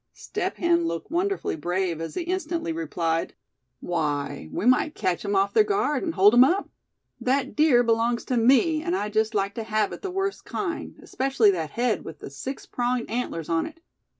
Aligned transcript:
Step 0.13 0.57
Hen 0.57 0.85
looked 0.85 1.11
wonderfully 1.11 1.55
brave 1.55 2.01
as 2.01 2.15
he 2.15 2.23
instantly 2.23 2.71
replied: 2.73 3.35
"Why, 3.81 4.49
we 4.51 4.65
might 4.65 4.95
catch 4.95 5.23
'em 5.23 5.35
off 5.35 5.53
their 5.53 5.63
guard, 5.63 6.01
and 6.01 6.15
hold 6.15 6.33
'em 6.33 6.43
up. 6.43 6.71
That 7.19 7.55
deer 7.55 7.83
belongs 7.83 8.25
to 8.25 8.37
me, 8.37 8.81
and 8.81 8.95
I'd 8.95 9.13
just 9.13 9.35
like 9.35 9.53
to 9.53 9.63
have 9.63 9.93
it 9.93 10.01
the 10.01 10.09
worst 10.09 10.43
kind, 10.43 10.95
especially 11.03 11.51
that 11.51 11.69
head, 11.69 12.03
with 12.03 12.17
the 12.17 12.31
six 12.31 12.65
pronged 12.65 13.11
antlers 13.11 13.47
on 13.47 13.67
it. 13.67 13.79